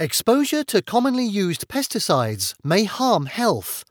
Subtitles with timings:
[0.00, 3.84] Exposure to commonly used pesticides may harm health.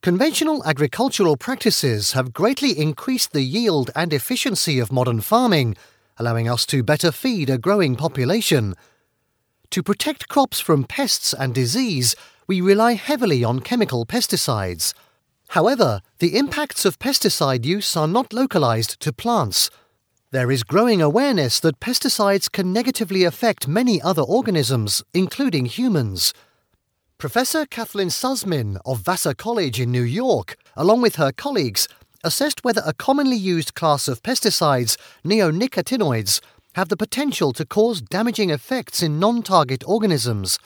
[0.00, 5.76] Conventional agricultural practices have greatly increased the yield and efficiency of modern farming,
[6.16, 8.74] allowing us to better feed a growing population.
[9.72, 12.16] To protect crops from pests and disease,
[12.46, 14.94] we rely heavily on chemical pesticides.
[15.48, 19.68] However, the impacts of pesticide use are not localized to plants.
[20.32, 26.32] There is growing awareness that pesticides can negatively affect many other organisms, including humans.
[27.18, 31.86] Professor Kathleen Susman of Vassar College in New York, along with her colleagues,
[32.24, 36.40] assessed whether a commonly used class of pesticides, neonicotinoids,
[36.76, 40.58] have the potential to cause damaging effects in non target organisms.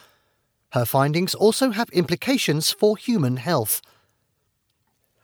[0.75, 3.83] Her findings also have implications for human health.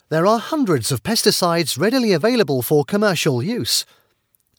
[0.09, 3.85] There are hundreds of pesticides readily available for commercial use.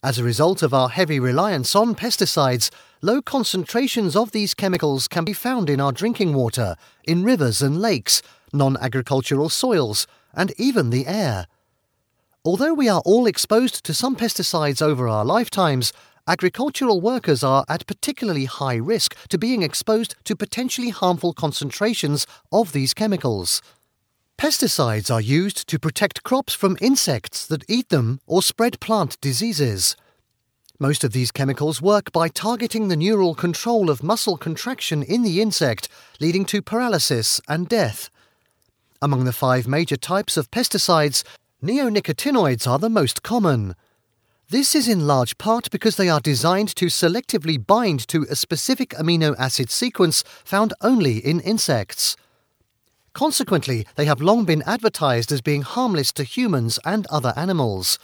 [0.05, 2.69] As a result of our heavy reliance on pesticides,
[3.01, 7.81] low concentrations of these chemicals can be found in our drinking water, in rivers and
[7.81, 8.21] lakes,
[8.53, 11.47] non agricultural soils, and even the air.
[12.45, 15.91] Although we are all exposed to some pesticides over our lifetimes,
[16.29, 22.73] agricultural workers are at particularly high risk to being exposed to potentially harmful concentrations of
[22.73, 23.63] these chemicals.
[24.37, 29.97] Pesticides are used to protect crops from insects that eat them or spread plant diseases.
[30.79, 35.41] Most of these chemicals work by targeting the neural control of muscle contraction in the
[35.41, 35.89] insect,
[36.21, 38.11] leading to paralysis and death.
[39.01, 41.23] Among the five major types of pesticides,
[41.63, 43.77] neonicotinoids are the most common.
[44.51, 48.91] This is in large part because they are designed to selectively bind to a specific
[48.91, 52.17] amino acid sequence found only in insects.
[53.15, 57.97] Consequently, they have long been advertised as being harmless to humans and other animals.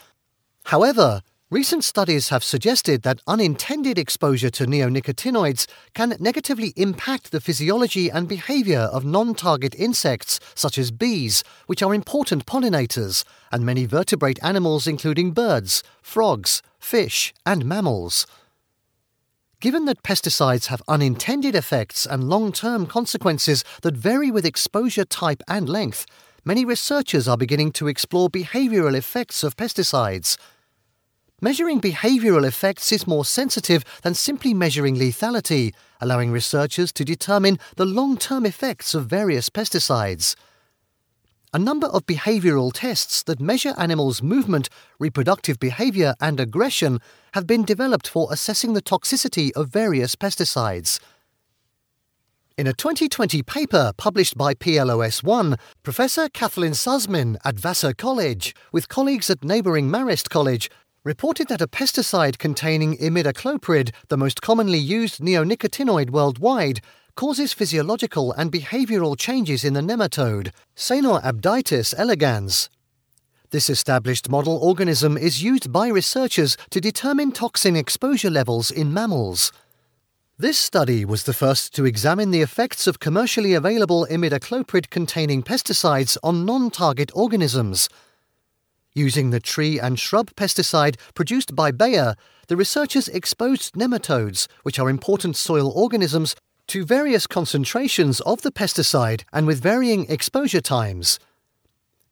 [0.67, 8.09] However, recent studies have suggested that unintended exposure to neonicotinoids can negatively impact the physiology
[8.09, 13.87] and behavior of non target insects, such as bees, which are important pollinators, and many
[13.87, 18.29] vertebrate animals, including birds, frogs, fish, and mammals.
[19.61, 25.43] Given that pesticides have unintended effects and long term consequences that vary with exposure type
[25.47, 26.07] and length,
[26.47, 30.39] many researchers are beginning to explore behavioral effects of pesticides.
[31.43, 37.85] Measuring behavioral effects is more sensitive than simply measuring lethality, allowing researchers to determine the
[37.85, 40.37] long term effects of various pesticides.
[41.53, 44.69] A number of behavioral tests that measure animals' movement,
[45.01, 47.01] reproductive behavior, and aggression
[47.35, 51.01] have been developed for assessing the toxicity of various pesticides.
[52.57, 58.89] In a 2020 paper published by PLOS ONE, Professor Kathleen Susman at Vassar College, with
[58.89, 60.71] colleagues at neighbouring Marist College,
[61.03, 66.81] reported that a pesticide containing imidacloprid, the most commonly used neonicotinoid worldwide,
[67.15, 72.69] causes physiological and behavioral changes in the nematode, Caenorhabditis elegans.
[73.51, 79.53] This established model organism is used by researchers to determine toxin exposure levels in mammals.
[80.39, 86.17] This study was the first to examine the effects of commercially available imidacloprid containing pesticides
[86.23, 87.89] on non target organisms.
[88.95, 92.15] Using the tree and shrub pesticide produced by Bayer,
[92.49, 96.35] the researchers exposed nematodes, which are important soil organisms,
[96.71, 101.19] to various concentrations of the pesticide and with varying exposure times.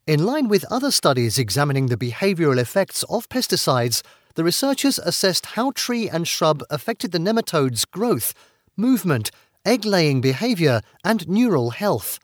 [0.05, 4.03] In line with other studies examining the behavioral effects of pesticides,
[4.35, 8.33] the researchers assessed how tree and shrub affected the nematode's growth,
[8.75, 9.31] movement,
[9.65, 12.19] egg laying behavior, and neural health.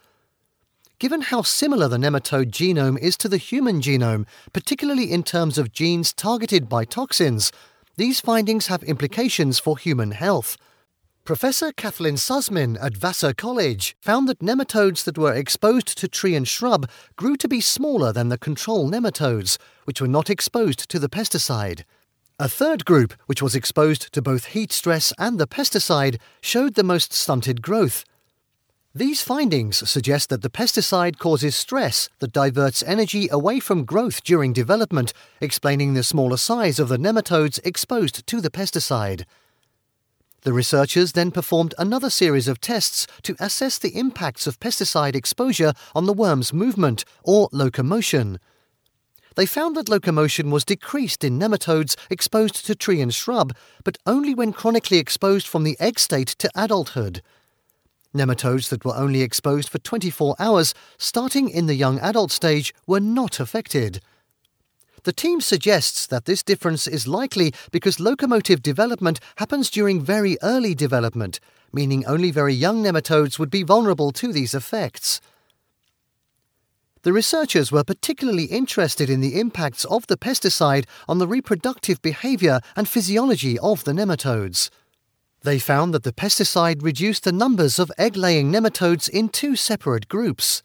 [1.00, 5.72] Given how similar the nematode genome is to the human genome, particularly in terms of
[5.72, 7.54] genes targeted by toxins,
[7.96, 10.58] these findings have implications for human health.
[11.26, 16.48] Professor Kathleen Susman at Vassar College found that nematodes that were exposed to tree and
[16.48, 21.10] shrub grew to be smaller than the control nematodes, which were not exposed to the
[21.10, 21.82] pesticide.
[22.38, 26.84] A third group, which was exposed to both heat stress and the pesticide, showed the
[26.84, 28.06] most stunted growth.
[28.94, 34.54] These findings suggest that the pesticide causes stress that diverts energy away from growth during
[34.54, 35.12] development,
[35.42, 39.24] explaining the smaller size of the nematodes exposed to the pesticide.
[40.46, 45.74] The researchers then performed another series of tests to assess the impacts of pesticide exposure
[45.96, 48.38] on the worm's movement, or locomotion.
[49.36, 54.36] They found that locomotion was decreased in nematodes exposed to tree and shrub, but only
[54.36, 57.24] when chronically exposed from the egg state to adulthood.
[58.14, 63.00] Nematodes that were only exposed for 24 hours, starting in the young adult stage, were
[63.00, 64.00] not affected.
[65.06, 70.74] The team suggests that this difference is likely because locomotive development happens during very early
[70.74, 71.40] development,
[71.72, 75.22] meaning only very young nematodes would be vulnerable to these effects.
[77.04, 82.60] The researchers were particularly interested in the impacts of the pesticide on the reproductive behavior
[82.76, 84.72] and physiology of the nematodes.
[85.44, 90.08] They found that the pesticide reduced the numbers of egg laying nematodes in two separate
[90.08, 90.64] groups.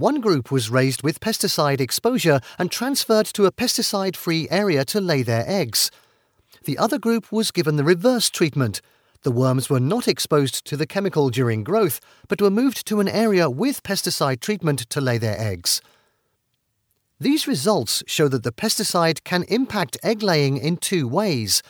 [0.00, 4.98] One group was raised with pesticide exposure and transferred to a pesticide free area to
[4.98, 5.90] lay their eggs.
[6.64, 8.80] The other group was given the reverse treatment.
[9.24, 13.08] The worms were not exposed to the chemical during growth, but were moved to an
[13.08, 15.82] area with pesticide treatment to lay their eggs.
[17.20, 21.62] These results show that the pesticide can impact egg laying in two ways.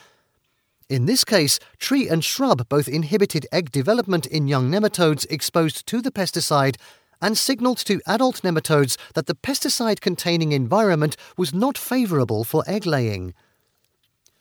[0.88, 6.00] In this case, tree and shrub both inhibited egg development in young nematodes exposed to
[6.00, 6.76] the pesticide
[7.20, 12.86] and signaled to adult nematodes that the pesticide containing environment was not favourable for egg
[12.86, 13.34] laying.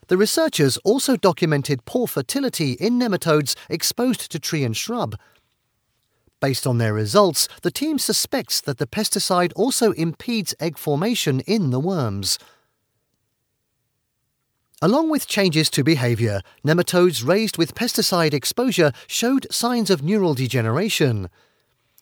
[0.08, 5.16] The researchers also documented poor fertility in nematodes exposed to tree and shrub.
[6.40, 11.70] Based on their results, the team suspects that the pesticide also impedes egg formation in
[11.70, 12.40] the worms.
[14.82, 21.30] Along with changes to behavior, nematodes raised with pesticide exposure showed signs of neural degeneration.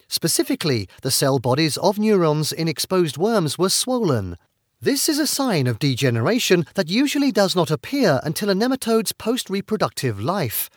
[0.08, 4.38] Specifically, the cell bodies of neurons in exposed worms were swollen.
[4.80, 9.50] This is a sign of degeneration that usually does not appear until a nematode's post
[9.50, 10.70] reproductive life.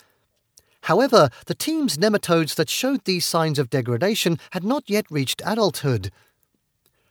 [0.85, 6.11] However, the team's nematodes that showed these signs of degradation had not yet reached adulthood.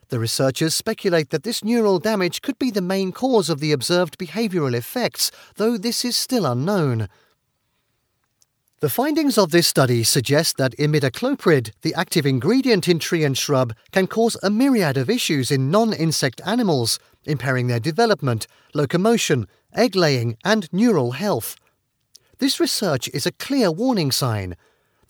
[0.09, 4.17] The researchers speculate that this neural damage could be the main cause of the observed
[4.17, 7.07] behavioral effects, though this is still unknown.
[8.81, 13.73] The findings of this study suggest that imidacloprid, the active ingredient in tree and shrub,
[13.91, 19.97] can cause a myriad of issues in non insect animals, impairing their development, locomotion, egg
[19.97, 21.57] laying, and neural health.
[22.37, 24.55] This research is a clear warning sign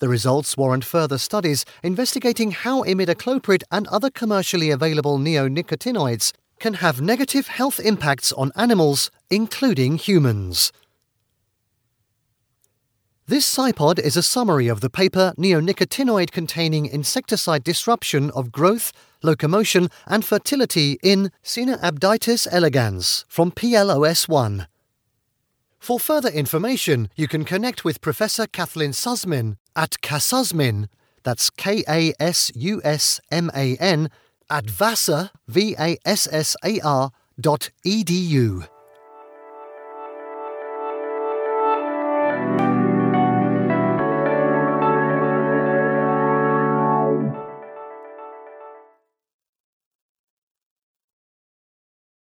[0.00, 7.02] the results warrant further studies investigating how imidacloprid and other commercially available neonicotinoids can have
[7.02, 10.72] negative health impacts on animals, including humans.
[13.30, 18.92] This SciPod is a summary of the paper Neonicotinoid containing insecticide disruption of growth,
[19.22, 24.66] locomotion, and fertility in Caenorhabditis elegans from PLOS ONE.
[25.78, 30.88] For further information, you can connect with Professor Kathleen Susman at Kasusman,
[31.22, 34.10] that's K A S U S M A N,
[34.50, 38.66] at Vassar, V A S S A R, dot edu.